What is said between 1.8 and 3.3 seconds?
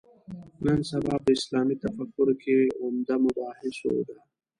تفکر کې عمده